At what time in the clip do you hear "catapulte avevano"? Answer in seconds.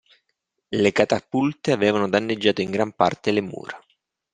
0.93-2.09